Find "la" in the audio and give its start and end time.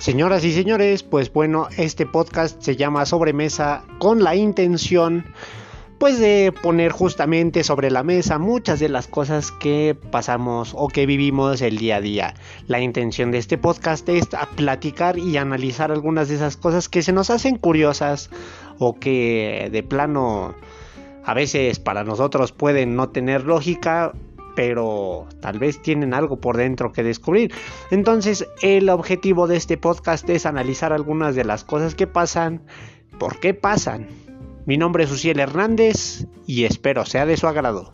4.24-4.34, 7.90-8.02, 12.66-12.80